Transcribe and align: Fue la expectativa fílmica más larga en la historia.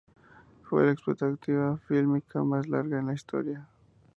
Fue 0.63 0.83
la 0.87 0.93
expectativa 0.93 1.77
fílmica 1.87 2.43
más 2.43 2.67
larga 2.67 2.97
en 2.99 3.05
la 3.05 3.13
historia. 3.13 3.67